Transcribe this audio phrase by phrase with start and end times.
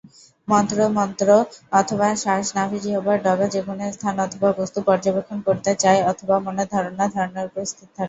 [0.47, 0.65] মন
[0.95, 1.27] মন্ত্র,
[1.73, 7.99] অথবা শ্বাস/নাভি/জিহ্বার ডগা/যেকোন স্থান, অথবা বস্তু পর্যবেক্ষণ করতে চায়, অথবা মনের ধারণা/ধারণার উপর স্থির থাকে।